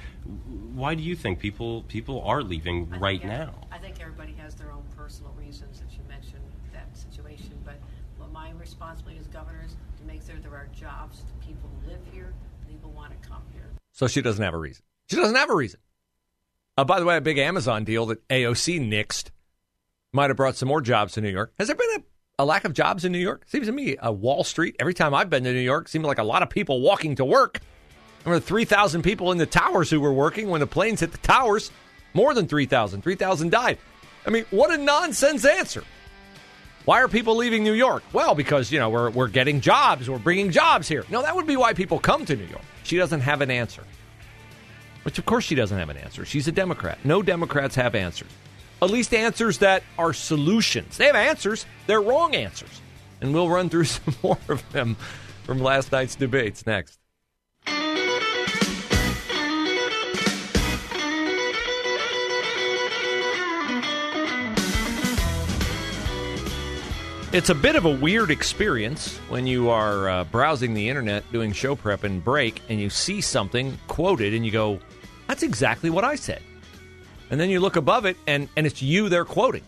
Why 0.74 0.94
do 0.94 1.02
you 1.02 1.16
think 1.16 1.38
people 1.38 1.82
people 1.84 2.22
are 2.22 2.42
leaving 2.42 2.88
I 2.92 2.98
right 2.98 3.24
now? 3.24 3.54
I 3.72 3.78
think 3.78 4.00
everybody 4.00 4.34
has 4.38 4.54
their 4.54 4.72
own 4.72 4.84
personal 4.96 5.32
reasons 5.38 5.80
that 5.80 5.92
you 5.92 6.00
mentioned 6.08 6.44
that 6.72 6.96
situation, 6.96 7.58
but 7.64 7.76
what 8.18 8.30
my 8.32 8.50
responsibility 8.58 9.18
as 9.18 9.26
governor 9.26 9.62
is 9.64 9.76
to 10.00 10.06
make 10.06 10.22
sure 10.26 10.36
there 10.40 10.54
are 10.54 10.68
jobs 10.74 11.18
to 11.18 11.46
people 11.46 11.70
who 11.82 11.90
live 11.90 12.00
here, 12.12 12.32
people 12.68 12.90
want 12.90 13.12
to 13.20 13.28
come 13.28 13.42
here. 13.52 13.70
So 13.92 14.06
she 14.06 14.22
doesn't 14.22 14.42
have 14.42 14.54
a 14.54 14.58
reason. 14.58 14.82
She 15.08 15.16
doesn't 15.16 15.36
have 15.36 15.50
a 15.50 15.54
reason. 15.54 15.80
Uh, 16.76 16.84
by 16.84 17.00
the 17.00 17.06
way, 17.06 17.16
a 17.16 17.20
big 17.20 17.38
Amazon 17.38 17.84
deal 17.84 18.06
that 18.06 18.26
AOC 18.28 18.80
nixed 18.80 19.30
Might 20.12 20.30
have 20.30 20.36
brought 20.36 20.56
some 20.56 20.68
more 20.68 20.80
jobs 20.80 21.14
to 21.14 21.20
New 21.20 21.28
York. 21.28 21.52
Has 21.58 21.68
there 21.68 21.76
been 21.76 21.90
a, 22.38 22.42
a 22.42 22.44
lack 22.44 22.64
of 22.64 22.72
jobs 22.72 23.04
in 23.04 23.12
New 23.12 23.18
York? 23.18 23.42
Seems 23.46 23.66
to 23.66 23.72
me, 23.72 23.96
uh, 23.96 24.10
Wall 24.12 24.44
Street, 24.44 24.76
every 24.78 24.94
time 24.94 25.14
I've 25.14 25.28
been 25.30 25.44
to 25.44 25.52
New 25.52 25.60
York, 25.60 25.88
seemed 25.88 26.04
like 26.04 26.18
a 26.18 26.24
lot 26.24 26.42
of 26.42 26.50
people 26.50 26.80
walking 26.80 27.16
to 27.16 27.24
work. 27.24 27.60
There 28.24 28.32
were 28.32 28.40
3,000 28.40 29.02
people 29.02 29.32
in 29.32 29.38
the 29.38 29.46
towers 29.46 29.90
who 29.90 30.00
were 30.00 30.12
working 30.12 30.48
when 30.48 30.60
the 30.60 30.66
planes 30.66 31.00
hit 31.00 31.12
the 31.12 31.18
towers. 31.18 31.70
More 32.14 32.34
than 32.34 32.46
3,000. 32.48 33.02
3,000 33.02 33.50
died. 33.50 33.78
I 34.26 34.30
mean, 34.30 34.44
what 34.50 34.72
a 34.72 34.76
nonsense 34.76 35.44
answer. 35.44 35.84
Why 36.84 37.02
are 37.02 37.08
people 37.08 37.36
leaving 37.36 37.62
New 37.62 37.72
York? 37.74 38.02
Well, 38.12 38.34
because, 38.34 38.72
you 38.72 38.78
know, 38.78 38.88
we're, 38.88 39.10
we're 39.10 39.28
getting 39.28 39.60
jobs. 39.60 40.08
We're 40.08 40.18
bringing 40.18 40.50
jobs 40.50 40.88
here. 40.88 41.04
No, 41.10 41.22
that 41.22 41.36
would 41.36 41.46
be 41.46 41.56
why 41.56 41.74
people 41.74 41.98
come 41.98 42.24
to 42.24 42.36
New 42.36 42.46
York. 42.46 42.62
She 42.84 42.96
doesn't 42.96 43.20
have 43.20 43.42
an 43.42 43.50
answer. 43.50 43.84
Which, 45.02 45.18
of 45.18 45.26
course, 45.26 45.44
she 45.44 45.54
doesn't 45.54 45.78
have 45.78 45.88
an 45.88 45.96
answer. 45.96 46.24
She's 46.24 46.48
a 46.48 46.52
Democrat. 46.52 46.98
No 47.04 47.22
Democrats 47.22 47.74
have 47.74 47.94
answers. 47.94 48.30
At 48.82 48.90
least 48.90 49.12
answers 49.12 49.58
that 49.58 49.82
are 49.98 50.12
solutions. 50.12 50.96
They 50.96 51.06
have 51.06 51.16
answers, 51.16 51.66
they're 51.86 52.00
wrong 52.00 52.34
answers. 52.34 52.80
And 53.20 53.34
we'll 53.34 53.48
run 53.48 53.68
through 53.68 53.84
some 53.84 54.14
more 54.22 54.38
of 54.48 54.70
them 54.72 54.96
from 55.44 55.58
last 55.58 55.92
night's 55.92 56.16
debates 56.16 56.66
next. 56.66 56.99
It's 67.32 67.48
a 67.48 67.54
bit 67.54 67.76
of 67.76 67.84
a 67.84 67.90
weird 67.90 68.32
experience 68.32 69.16
when 69.28 69.46
you 69.46 69.70
are 69.70 70.08
uh, 70.08 70.24
browsing 70.24 70.74
the 70.74 70.88
internet 70.88 71.30
doing 71.30 71.52
show 71.52 71.76
prep 71.76 72.02
and 72.02 72.24
break 72.24 72.60
and 72.68 72.80
you 72.80 72.90
see 72.90 73.20
something 73.20 73.78
quoted 73.86 74.34
and 74.34 74.44
you 74.44 74.50
go, 74.50 74.80
that's 75.28 75.44
exactly 75.44 75.90
what 75.90 76.02
I 76.02 76.16
said. 76.16 76.42
And 77.30 77.38
then 77.38 77.48
you 77.48 77.60
look 77.60 77.76
above 77.76 78.04
it 78.04 78.16
and, 78.26 78.48
and 78.56 78.66
it's 78.66 78.82
you 78.82 79.08
they're 79.08 79.24
quoting. 79.24 79.62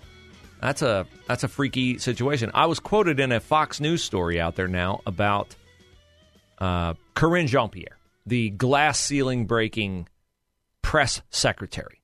That's 0.61 0.83
a 0.83 1.07
that's 1.29 1.45
a 1.45 1.49
freaky 1.49 1.99
situation. 1.99 2.51
I 2.53 2.67
was 2.67 2.81
quoted 2.81 3.21
in 3.21 3.31
a 3.31 3.39
Fox 3.39 3.79
News 3.79 4.03
story 4.03 4.41
out 4.41 4.57
there 4.57 4.67
now 4.67 5.01
about 5.07 5.55
uh, 6.59 6.95
Karine 7.15 7.47
Jean 7.47 7.69
Pierre, 7.69 7.97
the 8.27 8.51
glass 8.51 8.99
ceiling 8.99 9.47
breaking 9.47 10.09
press 10.83 11.23
secretary, 11.31 12.03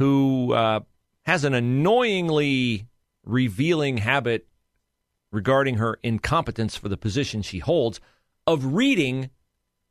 who 0.00 0.52
uh, 0.52 0.80
has 1.22 1.44
an 1.44 1.54
annoyingly 1.54 2.88
revealing 3.24 3.98
habit 3.98 4.48
regarding 5.32 5.76
her 5.76 5.98
incompetence 6.02 6.76
for 6.76 6.88
the 6.88 6.96
position 6.96 7.42
she 7.42 7.58
holds 7.58 8.00
of 8.46 8.74
reading 8.74 9.30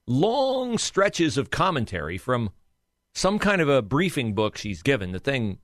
long 0.07 0.77
stretches 0.77 1.37
of 1.37 1.49
commentary 1.49 2.17
from 2.17 2.51
some 3.13 3.39
kind 3.39 3.61
of 3.61 3.67
a 3.67 3.81
briefing 3.81 4.33
book 4.33 4.57
she's 4.57 4.81
given. 4.81 5.11
The 5.11 5.19
thing, 5.19 5.57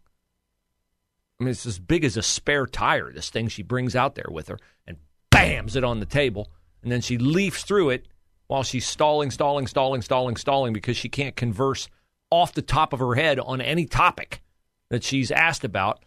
I 1.40 1.44
mean, 1.44 1.52
it's 1.52 1.66
as 1.66 1.80
big 1.80 2.04
as 2.04 2.18
a 2.18 2.24
spare 2.24 2.66
tire, 2.66 3.12
this 3.14 3.30
thing 3.30 3.48
she 3.48 3.64
brings 3.64 3.96
out 3.96 4.16
there 4.16 4.30
with 4.30 4.48
her 4.48 4.60
and 4.86 4.98
bams 5.32 5.76
it 5.76 5.84
on 5.84 6.00
the 6.00 6.06
table. 6.06 6.52
And 6.82 6.92
then 6.92 7.02
she 7.02 7.18
leafs 7.18 7.64
through 7.64 7.92
it 7.92 8.08
while 8.48 8.64
she's 8.64 8.86
stalling, 8.86 9.32
stalling, 9.32 9.68
stalling, 9.68 10.02
stalling, 10.02 10.36
stalling 10.38 10.74
because 10.74 10.98
she 10.98 11.10
can't 11.10 11.36
converse 11.36 11.88
off 12.32 12.54
the 12.54 12.62
top 12.62 12.94
of 12.94 13.00
her 13.00 13.16
head 13.16 13.40
on 13.40 13.62
any 13.62 13.86
topic 13.86 14.42
that 14.90 15.04
she's 15.04 15.32
asked 15.32 15.64
about 15.64 16.04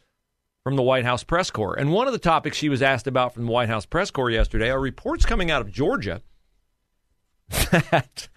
from 0.71 0.77
the 0.77 0.83
White 0.85 1.05
House 1.05 1.25
press 1.25 1.50
corps. 1.50 1.75
And 1.75 1.91
one 1.91 2.07
of 2.07 2.12
the 2.12 2.19
topics 2.21 2.57
she 2.57 2.69
was 2.69 2.81
asked 2.81 3.09
about 3.09 3.35
from 3.35 3.47
the 3.47 3.50
White 3.50 3.69
House 3.69 3.85
press 3.85 4.12
corps 4.12 4.31
yesterday 4.31 4.71
are 4.71 4.79
reports 4.79 5.27
coming 5.27 5.50
out 5.50 5.61
of 5.61 5.73
Georgia 5.73 6.23
that 7.73 8.29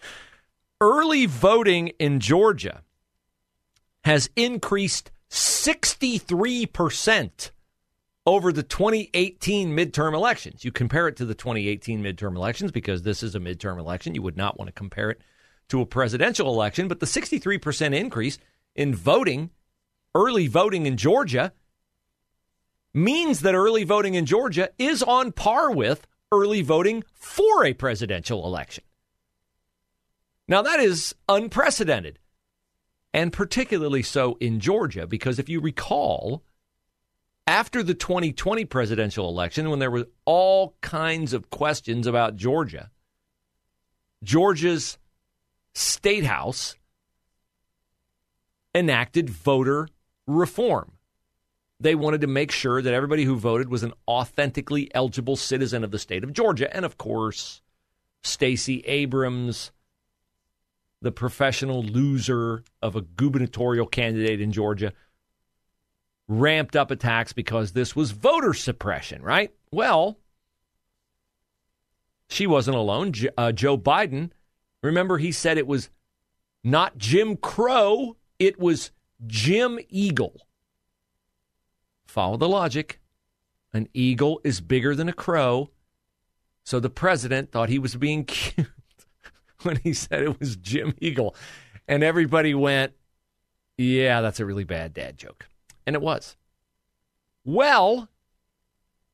early 0.81 1.27
voting 1.27 1.89
in 1.99 2.19
Georgia 2.19 2.81
has 4.03 4.31
increased 4.35 5.11
63% 5.29 7.51
over 8.25 8.51
the 8.51 8.63
2018 8.63 9.69
midterm 9.69 10.15
elections. 10.15 10.65
You 10.65 10.71
compare 10.71 11.07
it 11.07 11.15
to 11.17 11.25
the 11.25 11.35
2018 11.35 12.01
midterm 12.01 12.35
elections 12.35 12.71
because 12.71 13.03
this 13.03 13.21
is 13.21 13.35
a 13.35 13.39
midterm 13.39 13.77
election. 13.77 14.15
You 14.15 14.23
would 14.23 14.37
not 14.37 14.57
want 14.57 14.69
to 14.69 14.73
compare 14.73 15.11
it 15.11 15.21
to 15.69 15.81
a 15.81 15.85
presidential 15.85 16.47
election, 16.47 16.87
but 16.87 16.99
the 16.99 17.05
63% 17.05 17.93
increase 17.93 18.39
in 18.75 18.95
voting, 18.95 19.51
early 20.15 20.47
voting 20.47 20.87
in 20.87 20.97
Georgia, 20.97 21.53
means 22.93 23.41
that 23.41 23.55
early 23.55 23.83
voting 23.83 24.15
in 24.15 24.25
Georgia 24.25 24.69
is 24.77 25.01
on 25.01 25.31
par 25.31 25.71
with 25.71 26.07
early 26.31 26.61
voting 26.61 27.03
for 27.13 27.65
a 27.65 27.73
presidential 27.73 28.45
election. 28.45 28.83
Now, 30.47 30.61
that 30.61 30.79
is 30.79 31.15
unprecedented, 31.29 32.19
and 33.13 33.31
particularly 33.31 34.03
so 34.03 34.37
in 34.39 34.59
Georgia, 34.59 35.07
because 35.07 35.39
if 35.39 35.47
you 35.47 35.61
recall, 35.61 36.43
after 37.47 37.81
the 37.81 37.93
2020 37.93 38.65
presidential 38.65 39.29
election, 39.29 39.69
when 39.69 39.79
there 39.79 39.91
were 39.91 40.07
all 40.25 40.75
kinds 40.81 41.33
of 41.33 41.49
questions 41.49 42.07
about 42.07 42.35
Georgia, 42.35 42.91
Georgia's 44.23 44.97
state 45.73 46.25
house 46.25 46.75
enacted 48.75 49.29
voter 49.29 49.87
reform. 50.27 50.93
They 51.83 51.95
wanted 51.95 52.21
to 52.21 52.27
make 52.27 52.49
sure 52.49 52.81
that 52.81 52.93
everybody 52.93 53.25
who 53.25 53.35
voted 53.35 53.67
was 53.67 53.83
an 53.83 53.91
authentically 54.07 54.89
eligible 54.95 55.35
citizen 55.35 55.83
of 55.83 55.91
the 55.91 55.99
state 55.99 56.23
of 56.23 56.31
Georgia. 56.31 56.73
And 56.73 56.85
of 56.85 56.97
course, 56.97 57.61
Stacey 58.21 58.79
Abrams, 58.85 59.73
the 61.01 61.11
professional 61.11 61.83
loser 61.83 62.63
of 62.81 62.95
a 62.95 63.01
gubernatorial 63.01 63.85
candidate 63.85 64.39
in 64.39 64.53
Georgia, 64.53 64.93
ramped 66.29 66.77
up 66.77 66.89
attacks 66.89 67.33
because 67.33 67.73
this 67.73 67.93
was 67.97 68.11
voter 68.11 68.53
suppression, 68.53 69.21
right? 69.21 69.51
Well, 69.69 70.17
she 72.29 72.47
wasn't 72.47 72.77
alone. 72.77 73.11
Uh, 73.37 73.51
Joe 73.51 73.77
Biden, 73.77 74.31
remember, 74.81 75.17
he 75.17 75.33
said 75.33 75.57
it 75.57 75.67
was 75.67 75.89
not 76.63 76.97
Jim 76.97 77.35
Crow, 77.35 78.15
it 78.39 78.57
was 78.57 78.91
Jim 79.27 79.79
Eagle. 79.89 80.39
Follow 82.13 82.37
the 82.37 82.47
logic. 82.47 82.99
An 83.73 83.89
eagle 83.91 84.39
is 84.43 84.61
bigger 84.61 84.93
than 84.93 85.09
a 85.09 85.13
crow. 85.13 85.71
So 86.63 86.79
the 86.79 86.87
president 86.87 87.51
thought 87.51 87.69
he 87.69 87.79
was 87.79 87.95
being 87.95 88.23
cute 88.25 88.67
when 89.63 89.77
he 89.77 89.93
said 89.93 90.21
it 90.21 90.39
was 90.39 90.55
Jim 90.55 90.93
Eagle. 91.01 91.35
And 91.87 92.03
everybody 92.03 92.53
went, 92.53 92.93
yeah, 93.79 94.21
that's 94.21 94.39
a 94.39 94.45
really 94.45 94.63
bad 94.63 94.93
dad 94.93 95.17
joke. 95.17 95.47
And 95.87 95.95
it 95.95 96.03
was. 96.03 96.37
Well, 97.43 98.09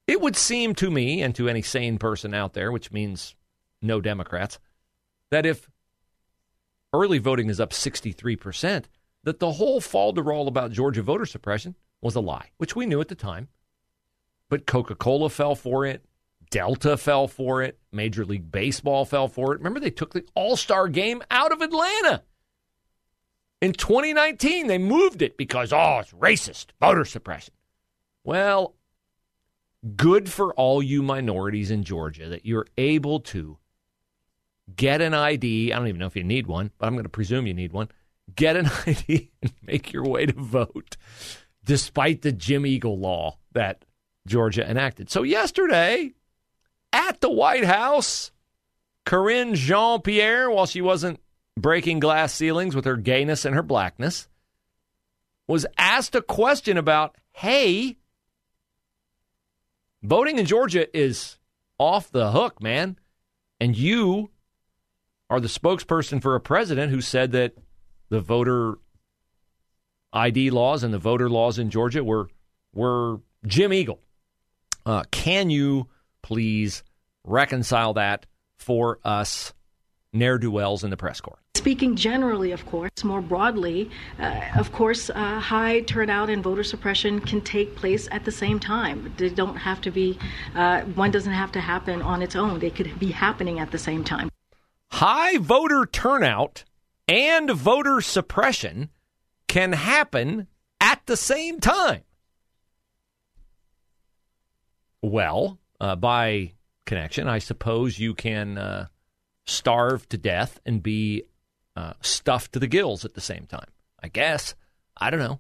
it 0.05 0.19
would 0.19 0.35
seem 0.35 0.75
to 0.75 0.91
me 0.91 1.21
and 1.21 1.33
to 1.35 1.47
any 1.47 1.61
sane 1.61 1.99
person 1.99 2.33
out 2.33 2.51
there, 2.51 2.69
which 2.69 2.91
means 2.91 3.33
no 3.81 4.01
Democrats, 4.01 4.59
that 5.31 5.45
if 5.45 5.69
early 6.91 7.19
voting 7.19 7.49
is 7.49 7.61
up 7.61 7.69
63%, 7.69 8.83
that 9.23 9.39
the 9.39 9.53
whole 9.53 9.79
falderall 9.79 10.49
about 10.49 10.73
Georgia 10.73 11.01
voter 11.01 11.25
suppression 11.25 11.75
was 12.01 12.15
a 12.15 12.21
lie, 12.21 12.49
which 12.57 12.75
we 12.75 12.85
knew 12.85 13.01
at 13.01 13.07
the 13.07 13.15
time. 13.15 13.47
But 14.49 14.65
Coca 14.65 14.95
Cola 14.95 15.29
fell 15.29 15.55
for 15.55 15.85
it. 15.85 16.05
Delta 16.49 16.97
fell 16.97 17.27
for 17.27 17.61
it. 17.61 17.77
Major 17.91 18.25
League 18.25 18.51
Baseball 18.51 19.05
fell 19.05 19.27
for 19.27 19.53
it. 19.53 19.59
Remember, 19.59 19.79
they 19.79 19.91
took 19.91 20.13
the 20.13 20.25
All 20.33 20.57
Star 20.57 20.87
game 20.87 21.21
out 21.29 21.51
of 21.51 21.61
Atlanta. 21.61 22.23
In 23.61 23.73
2019, 23.73 24.67
they 24.67 24.77
moved 24.77 25.21
it 25.21 25.37
because, 25.37 25.73
oh, 25.73 25.99
it's 25.99 26.13
racist, 26.13 26.67
voter 26.79 27.05
suppression. 27.05 27.53
Well, 28.23 28.75
good 29.95 30.29
for 30.29 30.53
all 30.53 30.81
you 30.81 31.03
minorities 31.03 31.69
in 31.69 31.83
Georgia 31.83 32.29
that 32.29 32.45
you're 32.45 32.67
able 32.77 33.19
to 33.19 33.57
get 34.75 35.01
an 35.01 35.13
ID. 35.13 35.73
I 35.73 35.77
don't 35.77 35.87
even 35.87 35.99
know 35.99 36.07
if 36.07 36.15
you 36.15 36.23
need 36.23 36.47
one, 36.47 36.71
but 36.77 36.87
I'm 36.87 36.93
going 36.93 37.03
to 37.03 37.09
presume 37.09 37.47
you 37.47 37.53
need 37.53 37.73
one. 37.73 37.89
Get 38.33 38.55
an 38.55 38.69
ID 38.87 39.31
and 39.41 39.53
make 39.61 39.91
your 39.91 40.05
way 40.05 40.25
to 40.25 40.33
vote 40.33 40.95
despite 41.69 42.23
the 42.23 42.31
Jim 42.31 42.65
Eagle 42.65 42.97
law 42.97 43.37
that 43.51 43.85
Georgia 44.25 44.67
enacted. 44.67 45.11
So, 45.11 45.21
yesterday 45.21 46.13
at 46.91 47.21
the 47.21 47.29
White 47.29 47.63
House, 47.63 48.31
Karine 49.05 49.53
Jean 49.53 50.01
Pierre, 50.01 50.49
while 50.49 50.65
she 50.65 50.81
wasn't 50.81 51.19
breaking 51.55 51.99
glass 51.99 52.33
ceilings 52.33 52.75
with 52.75 52.85
her 52.85 52.97
gayness 52.97 53.45
and 53.45 53.53
her 53.53 53.61
blackness, 53.61 54.27
was 55.47 55.67
asked 55.77 56.15
a 56.15 56.23
question 56.23 56.75
about 56.75 57.15
hey, 57.33 57.97
voting 60.01 60.39
in 60.39 60.47
Georgia 60.47 60.97
is 60.97 61.37
off 61.77 62.09
the 62.09 62.31
hook, 62.31 62.63
man. 62.63 62.97
And 63.61 63.77
you 63.77 64.31
are 65.29 65.39
the 65.39 65.47
spokesperson 65.47 66.19
for 66.19 66.33
a 66.33 66.41
president 66.41 66.91
who 66.91 67.01
said 67.01 67.31
that 67.33 67.53
the 68.09 68.21
voter 68.21 68.79
ID 70.13 70.49
laws 70.49 70.83
and 70.83 70.93
the 70.93 70.99
voter 70.99 71.29
laws 71.29 71.59
in 71.59 71.69
Georgia 71.69 72.03
were 72.03 72.29
were 72.73 73.19
Jim 73.45 73.73
Eagle. 73.73 73.99
Uh, 74.85 75.03
can 75.11 75.49
you 75.49 75.87
please 76.21 76.83
reconcile 77.23 77.93
that 77.93 78.25
for 78.57 78.99
us 79.03 79.53
ne'er 80.11 80.37
do 80.37 80.51
wells 80.51 80.83
in 80.83 80.89
the 80.89 80.97
press 80.97 81.21
corps. 81.21 81.39
Speaking 81.55 81.95
generally, 81.95 82.51
of 82.51 82.65
course, 82.65 83.03
more 83.03 83.21
broadly, 83.21 83.89
uh, 84.19 84.41
of 84.57 84.71
course, 84.71 85.09
uh, 85.09 85.39
high 85.39 85.81
turnout 85.81 86.29
and 86.29 86.41
voter 86.41 86.63
suppression 86.63 87.19
can 87.19 87.41
take 87.41 87.75
place 87.75 88.07
at 88.11 88.25
the 88.25 88.31
same 88.31 88.59
time. 88.59 89.13
They 89.17 89.29
don't 89.29 89.57
have 89.57 89.81
to 89.81 89.91
be, 89.91 90.17
uh, 90.55 90.81
one 90.81 91.11
doesn't 91.11 91.33
have 91.33 91.51
to 91.53 91.59
happen 91.59 92.01
on 92.01 92.21
its 92.21 92.35
own. 92.35 92.59
They 92.59 92.69
could 92.69 92.97
be 92.97 93.11
happening 93.11 93.59
at 93.59 93.71
the 93.71 93.77
same 93.77 94.03
time. 94.03 94.29
High 94.91 95.37
voter 95.37 95.85
turnout 95.85 96.63
and 97.07 97.51
voter 97.51 98.01
suppression 98.01 98.89
can 99.49 99.73
happen 99.73 100.47
at 100.79 101.01
the 101.07 101.17
same 101.17 101.59
time. 101.59 102.03
Well, 105.01 105.59
uh, 105.81 105.97
by 105.97 106.53
connection, 106.85 107.27
I 107.27 107.39
suppose 107.39 107.99
you 107.99 108.13
can 108.13 108.57
uh, 108.57 108.87
starve 109.45 110.07
to 110.09 110.17
death 110.17 110.61
and 110.65 110.81
be 110.81 111.23
uh, 111.75 111.93
stuffed 112.01 112.53
to 112.53 112.59
the 112.59 112.67
gills 112.67 113.03
at 113.03 113.15
the 113.15 113.21
same 113.21 113.45
time. 113.45 113.67
I 114.01 114.07
guess. 114.07 114.55
I 114.95 115.09
don't 115.09 115.19
know. 115.19 115.39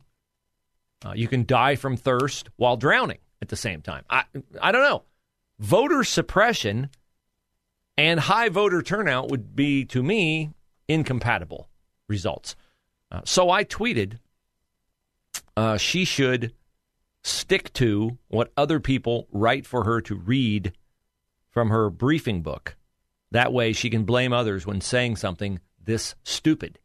Uh, 1.05 1.13
you 1.15 1.27
can 1.27 1.45
die 1.45 1.75
from 1.75 1.95
thirst 1.95 2.49
while 2.57 2.75
drowning 2.75 3.19
at 3.41 3.49
the 3.49 3.55
same 3.55 3.81
time. 3.81 4.03
I, 4.09 4.23
I 4.61 4.71
don't 4.71 4.83
know. 4.83 5.03
Voter 5.59 6.03
suppression 6.03 6.89
and 7.97 8.19
high 8.19 8.49
voter 8.49 8.81
turnout 8.81 9.29
would 9.29 9.55
be, 9.55 9.85
to 9.85 10.01
me, 10.01 10.51
incompatible 10.87 11.69
results. 12.07 12.55
Uh, 13.11 13.21
so 13.25 13.49
I 13.49 13.63
tweeted 13.63 14.19
uh, 15.57 15.77
she 15.77 16.05
should 16.05 16.53
stick 17.23 17.73
to 17.73 18.17
what 18.27 18.51
other 18.55 18.79
people 18.79 19.27
write 19.31 19.65
for 19.65 19.83
her 19.83 20.01
to 20.01 20.15
read 20.15 20.73
from 21.49 21.69
her 21.69 21.89
briefing 21.89 22.41
book. 22.41 22.77
That 23.31 23.51
way 23.53 23.73
she 23.73 23.89
can 23.89 24.05
blame 24.05 24.33
others 24.33 24.65
when 24.65 24.81
saying 24.81 25.17
something 25.17 25.59
this 25.83 26.15
stupid. 26.23 26.79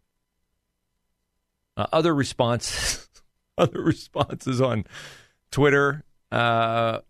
Uh, 1.76 1.86
other 1.92 2.14
response, 2.14 3.08
other 3.58 3.80
responses 3.80 4.60
on 4.60 4.84
Twitter, 5.50 6.04
uh, 6.30 7.00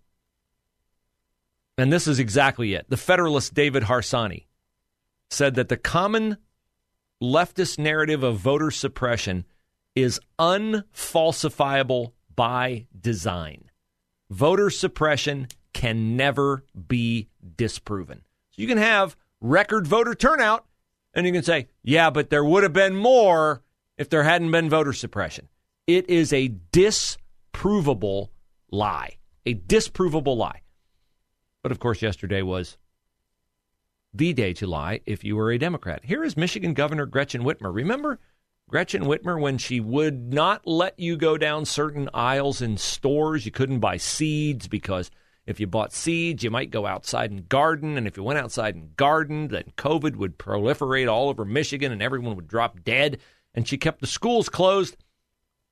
and 1.76 1.92
this 1.92 2.06
is 2.06 2.18
exactly 2.18 2.75
it. 2.75 2.87
The 2.88 2.97
Federalist 2.97 3.54
David 3.54 3.85
Harsanyi 3.85 4.47
said 5.30 5.56
that 5.56 5.68
the 5.68 5.76
common 5.76 6.37
leftist 7.23 7.78
narrative 7.78 8.23
of 8.23 8.38
voter 8.38 8.71
suppression 8.71 9.44
is 9.94 10.21
unfalsifiable 10.38 12.12
by 12.35 12.87
design. 12.99 13.71
Voter 14.30 14.71
suppression 14.71 15.49
can 15.73 16.16
never 16.16 16.64
be 16.88 17.28
disproven. 17.56 18.23
So 18.50 18.62
you 18.62 18.68
can 18.68 18.78
have 18.78 19.16
record 19.40 19.87
voter 19.87 20.14
turnout, 20.14 20.66
and 21.12 21.26
you 21.26 21.33
can 21.33 21.42
say, 21.42 21.68
yeah, 21.83 22.11
but 22.11 22.30
there 22.30 22.44
would 22.44 22.62
have 22.62 22.73
been 22.73 22.97
more 22.97 23.62
if 23.97 24.09
there 24.09 24.25
hadn't 24.25 24.50
been 24.50 24.68
voter 24.68 24.92
suppression. 24.92 25.49
It 25.87 26.09
is 26.09 26.33
a 26.33 26.54
disprovable 26.73 28.30
lie, 28.71 29.18
a 29.47 29.54
disprovable 29.54 30.37
lie. 30.37 30.62
But 31.62 31.73
of 31.73 31.78
course, 31.78 32.02
yesterday 32.02 32.42
was 32.42 32.76
the 34.14 34.33
day 34.33 34.52
to 34.54 34.66
lie 34.66 35.00
if 35.06 35.25
you 35.25 35.35
were 35.35 35.50
a 35.50 35.59
Democrat. 35.59 36.04
Here 36.04 36.23
is 36.23 36.37
Michigan 36.37 36.73
Governor 36.73 37.04
Gretchen 37.04 37.42
Whitmer. 37.42 37.75
Remember 37.75 38.21
Gretchen 38.68 39.02
Whitmer 39.02 39.40
when 39.40 39.59
she 39.59 39.80
would 39.80 40.33
not 40.33 40.66
let 40.66 40.99
you 40.99 41.16
go 41.16 41.37
down 41.37 41.64
certain 41.64 42.09
aisles 42.14 42.62
in 42.62 42.76
stores? 42.76 43.44
You 43.44 43.50
couldn't 43.50 43.80
buy 43.80 43.97
seeds 43.97 44.68
because 44.68 45.11
if 45.47 45.59
you 45.59 45.66
bought 45.66 45.92
seeds, 45.92 46.44
you 46.44 46.50
might 46.50 46.71
go 46.71 46.87
outside 46.87 47.33
and 47.33 47.49
garden. 47.49 47.99
And 47.99 48.06
if 48.06 48.16
you 48.16 48.23
went 48.23 48.38
outside 48.38 48.76
and 48.76 48.97
gardened, 48.97 49.50
then 49.50 49.73
COVID 49.76 50.14
would 50.16 50.38
proliferate 50.38 51.11
all 51.11 51.28
over 51.28 51.44
Michigan 51.44 51.90
and 51.90 52.02
everyone 52.02 52.37
would 52.37 52.49
drop 52.49 52.85
dead. 52.85 53.18
And 53.52 53.66
she 53.66 53.76
kept 53.76 54.00
the 54.00 54.06
schools 54.06 54.49
closed 54.49 54.97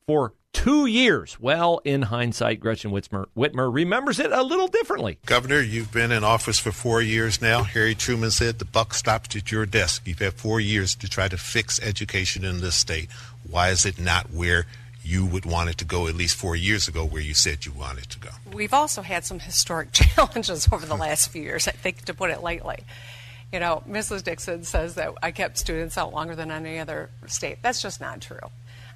for 0.07 0.35
two 0.53 0.87
years. 0.87 1.39
Well, 1.41 1.81
in 1.85 2.03
hindsight, 2.03 2.61
Gretchen 2.61 2.91
Whitmer, 2.91 3.27
Whitmer 3.37 3.73
remembers 3.73 4.19
it 4.19 4.33
a 4.33 4.43
little 4.43 4.69
differently. 4.69 5.19
Governor, 5.27 5.61
you've 5.61 5.93
been 5.93 6.13
in 6.13 6.25
office 6.25 6.59
for 6.59 6.73
four 6.73 7.03
years 7.03 7.41
now. 7.41 7.63
Harry 7.63 7.95
Truman 7.95 8.31
said 8.31 8.59
the 8.59 8.65
buck 8.65 8.95
stops 8.95 9.35
at 9.35 9.51
your 9.51 9.67
desk. 9.67 10.03
You've 10.07 10.19
had 10.19 10.35
four 10.35 10.61
years 10.61 10.95
to 10.97 11.09
try 11.09 11.29
to 11.29 11.37
fix 11.37 11.81
education 11.81 12.45
in 12.45 12.61
this 12.61 12.77
state. 12.77 13.09
Why 13.49 13.71
is 13.71 13.85
it 13.87 13.99
not 13.99 14.31
where 14.31 14.67
you 15.05 15.27
would 15.27 15.45
want 15.45 15.69
it 15.69 15.79
to 15.79 15.85
go 15.85 16.07
at 16.07 16.15
least 16.15 16.37
four 16.37 16.55
years 16.55 16.87
ago 16.87 17.05
where 17.05 17.23
you 17.23 17.35
said 17.35 17.67
you 17.67 17.73
wanted 17.73 18.09
to 18.11 18.19
go? 18.21 18.31
We've 18.53 18.75
also 18.75 19.03
had 19.03 19.25
some 19.25 19.41
historic 19.41 19.93
challenges 19.93 20.69
over 20.71 20.87
the 20.87 20.97
last 20.97 21.31
few 21.31 21.43
years, 21.43 21.67
I 21.67 21.73
think, 21.73 22.05
to 22.05 22.15
put 22.15 22.31
it 22.31 22.43
lightly. 22.43 22.85
You 23.53 23.61
know, 23.61 23.83
Mrs. 23.87 24.23
Dixon 24.23 24.65
says 24.65 24.95
that 24.95 25.13
I 25.23 25.31
kept 25.31 25.59
students 25.59 25.99
out 25.99 26.15
longer 26.15 26.35
than 26.35 26.51
any 26.51 26.79
other 26.79 27.11
state. 27.27 27.59
That's 27.63 27.83
just 27.83 28.01
not 28.01 28.21
true. 28.23 28.39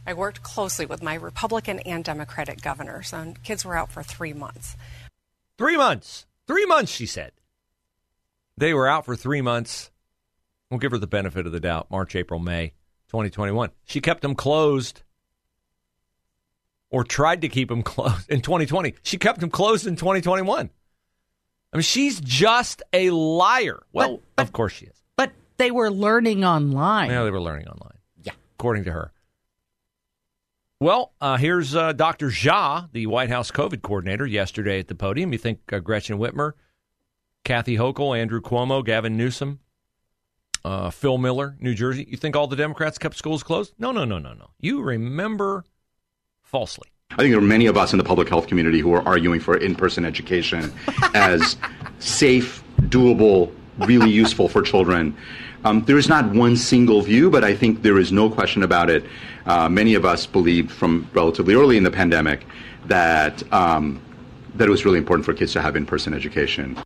I 0.06 0.14
worked 0.14 0.42
closely 0.42 0.86
with 0.86 1.02
my 1.02 1.14
Republican 1.14 1.80
and 1.80 2.04
Democratic 2.04 2.62
governors, 2.62 3.12
and 3.12 3.42
kids 3.42 3.64
were 3.64 3.76
out 3.76 3.90
for 3.90 4.02
three 4.02 4.32
months. 4.32 4.76
Three 5.58 5.76
months. 5.76 6.26
Three 6.46 6.64
months, 6.66 6.92
she 6.92 7.06
said. 7.06 7.32
They 8.56 8.72
were 8.72 8.88
out 8.88 9.04
for 9.04 9.16
three 9.16 9.40
months. 9.40 9.90
We'll 10.70 10.78
give 10.78 10.92
her 10.92 10.98
the 10.98 11.06
benefit 11.06 11.46
of 11.46 11.52
the 11.52 11.60
doubt. 11.60 11.90
March, 11.90 12.14
April, 12.14 12.38
May 12.38 12.74
2021. 13.08 13.70
She 13.84 14.00
kept 14.00 14.22
them 14.22 14.34
closed 14.34 15.02
or 16.90 17.02
tried 17.02 17.40
to 17.42 17.48
keep 17.48 17.68
them 17.68 17.82
closed 17.84 18.30
in 18.30 18.40
2020. 18.40 18.94
She 19.02 19.18
kept 19.18 19.40
them 19.40 19.50
closed 19.50 19.86
in 19.86 19.96
2021. 19.96 20.70
I 21.72 21.76
mean, 21.76 21.82
she's 21.82 22.20
just 22.20 22.82
a 22.92 23.10
liar. 23.10 23.82
Well, 23.92 24.16
but, 24.16 24.22
but, 24.36 24.42
of 24.44 24.52
course 24.52 24.72
she 24.72 24.86
is. 24.86 25.02
But 25.16 25.32
they 25.56 25.72
were 25.72 25.90
learning 25.90 26.44
online. 26.44 27.10
Yeah, 27.10 27.24
they 27.24 27.30
were 27.30 27.40
learning 27.40 27.66
online. 27.66 27.98
Yeah. 28.22 28.32
According 28.58 28.84
to 28.84 28.92
her. 28.92 29.12
Well, 30.78 31.14
uh, 31.22 31.38
here's 31.38 31.74
uh, 31.74 31.94
Dr. 31.94 32.28
Jha, 32.28 32.92
the 32.92 33.06
White 33.06 33.30
House 33.30 33.50
COVID 33.50 33.80
coordinator, 33.80 34.26
yesterday 34.26 34.78
at 34.78 34.88
the 34.88 34.94
podium. 34.94 35.32
You 35.32 35.38
think 35.38 35.60
uh, 35.72 35.78
Gretchen 35.78 36.18
Whitmer, 36.18 36.52
Kathy 37.44 37.78
Hochul, 37.78 38.18
Andrew 38.18 38.42
Cuomo, 38.42 38.84
Gavin 38.84 39.16
Newsom, 39.16 39.60
uh, 40.66 40.90
Phil 40.90 41.16
Miller, 41.16 41.56
New 41.60 41.72
Jersey. 41.72 42.06
You 42.10 42.18
think 42.18 42.36
all 42.36 42.46
the 42.46 42.56
Democrats 42.56 42.98
kept 42.98 43.16
schools 43.16 43.42
closed? 43.42 43.72
No, 43.78 43.90
no, 43.90 44.04
no, 44.04 44.18
no, 44.18 44.34
no. 44.34 44.50
You 44.60 44.82
remember 44.82 45.64
falsely. 46.42 46.90
I 47.12 47.16
think 47.16 47.30
there 47.30 47.38
are 47.38 47.42
many 47.42 47.64
of 47.64 47.78
us 47.78 47.92
in 47.94 47.98
the 47.98 48.04
public 48.04 48.28
health 48.28 48.46
community 48.46 48.80
who 48.80 48.92
are 48.92 49.02
arguing 49.08 49.40
for 49.40 49.56
in 49.56 49.76
person 49.76 50.04
education 50.04 50.70
as 51.14 51.56
safe, 52.00 52.62
doable, 52.82 53.50
really 53.78 54.10
useful 54.10 54.46
for 54.46 54.60
children. 54.60 55.16
Um, 55.66 55.84
there 55.84 55.98
is 55.98 56.08
not 56.08 56.32
one 56.32 56.56
single 56.56 57.02
view, 57.02 57.28
but 57.28 57.42
I 57.42 57.56
think 57.56 57.82
there 57.82 57.98
is 57.98 58.12
no 58.12 58.30
question 58.30 58.62
about 58.62 58.88
it. 58.88 59.04
Uh, 59.46 59.68
many 59.68 59.94
of 59.94 60.04
us 60.04 60.24
believed 60.24 60.70
from 60.70 61.08
relatively 61.12 61.54
early 61.54 61.76
in 61.76 61.82
the 61.82 61.90
pandemic 61.90 62.46
that 62.86 63.42
um, 63.52 64.00
that 64.54 64.68
it 64.68 64.70
was 64.70 64.84
really 64.84 64.98
important 64.98 65.24
for 65.24 65.34
kids 65.34 65.52
to 65.54 65.60
have 65.60 65.74
in-person 65.74 66.14
education. 66.14 66.78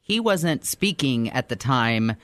He 0.00 0.20
wasn't 0.20 0.64
speaking 0.64 1.28
at 1.30 1.50
the 1.50 1.56
time. 1.56 2.16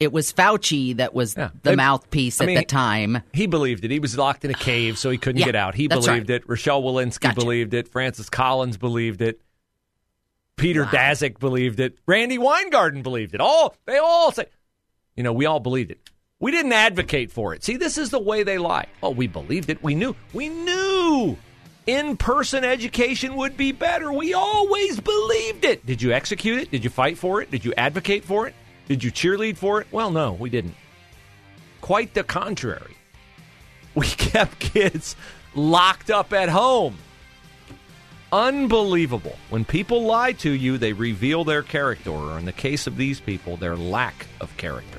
It 0.00 0.12
was 0.12 0.30
Fauci 0.34 0.94
that 0.98 1.14
was 1.14 1.34
yeah. 1.34 1.48
the 1.62 1.76
mouthpiece 1.76 2.42
I 2.42 2.44
at 2.44 2.46
mean, 2.48 2.56
the 2.56 2.64
time. 2.64 3.22
He 3.32 3.46
believed 3.46 3.86
it. 3.86 3.90
He 3.90 4.00
was 4.00 4.18
locked 4.18 4.44
in 4.44 4.50
a 4.50 4.54
cave, 4.54 4.98
so 4.98 5.08
he 5.08 5.16
couldn't 5.16 5.40
yeah, 5.40 5.46
get 5.46 5.56
out. 5.56 5.74
He 5.74 5.88
believed 5.88 6.28
right. 6.28 6.30
it. 6.30 6.46
Rochelle 6.46 6.82
Walensky 6.82 7.20
gotcha. 7.20 7.36
believed 7.36 7.72
it. 7.72 7.88
Francis 7.88 8.28
Collins 8.28 8.76
believed 8.76 9.22
it. 9.22 9.40
Peter 10.56 10.82
wow. 10.82 10.90
Daszak 10.90 11.38
believed 11.38 11.80
it. 11.80 11.96
Randi 12.06 12.36
Weingarten 12.36 13.02
believed 13.02 13.34
it. 13.34 13.40
All 13.40 13.74
they 13.86 13.96
all 13.96 14.30
say 14.30 14.46
you 15.16 15.22
know, 15.22 15.32
we 15.32 15.46
all 15.46 15.60
believed 15.60 15.90
it. 15.90 15.98
We 16.40 16.50
didn't 16.50 16.72
advocate 16.72 17.30
for 17.30 17.54
it. 17.54 17.64
See, 17.64 17.76
this 17.76 17.96
is 17.96 18.10
the 18.10 18.18
way 18.18 18.42
they 18.42 18.58
lie. 18.58 18.86
Oh, 19.02 19.10
we 19.10 19.26
believed 19.26 19.70
it. 19.70 19.82
We 19.82 19.94
knew. 19.94 20.14
We 20.32 20.48
knew 20.48 21.36
in 21.86 22.16
person 22.16 22.64
education 22.64 23.36
would 23.36 23.56
be 23.56 23.72
better. 23.72 24.12
We 24.12 24.34
always 24.34 25.00
believed 25.00 25.64
it. 25.64 25.84
Did 25.86 26.02
you 26.02 26.12
execute 26.12 26.62
it? 26.62 26.70
Did 26.70 26.84
you 26.84 26.90
fight 26.90 27.18
for 27.18 27.40
it? 27.40 27.50
Did 27.50 27.64
you 27.64 27.72
advocate 27.76 28.24
for 28.24 28.46
it? 28.46 28.54
Did 28.88 29.02
you 29.02 29.10
cheerlead 29.10 29.56
for 29.56 29.80
it? 29.80 29.86
Well, 29.90 30.10
no, 30.10 30.32
we 30.32 30.50
didn't. 30.50 30.74
Quite 31.80 32.14
the 32.14 32.24
contrary. 32.24 32.96
We 33.94 34.08
kept 34.08 34.58
kids 34.58 35.14
locked 35.54 36.10
up 36.10 36.32
at 36.32 36.48
home. 36.48 36.98
Unbelievable. 38.32 39.38
When 39.50 39.64
people 39.64 40.02
lie 40.02 40.32
to 40.32 40.50
you, 40.50 40.78
they 40.78 40.92
reveal 40.92 41.44
their 41.44 41.62
character, 41.62 42.10
or 42.10 42.36
in 42.36 42.44
the 42.44 42.50
case 42.50 42.88
of 42.88 42.96
these 42.96 43.20
people, 43.20 43.56
their 43.56 43.76
lack 43.76 44.26
of 44.40 44.56
character. 44.56 44.98